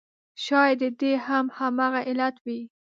[0.43, 2.61] شاید د دې هم همغه علت وي.